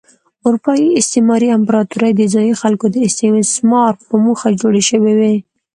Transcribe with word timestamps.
اروپايي 0.47 0.87
استعماري 0.99 1.49
امپراتورۍ 1.57 2.11
د 2.15 2.21
ځايي 2.33 2.53
خلکو 2.61 2.85
د 2.89 2.95
استثمار 3.07 3.91
په 4.07 4.13
موخه 4.25 4.49
جوړې 4.61 4.81
شوې 4.89 5.13
وې. 5.19 5.35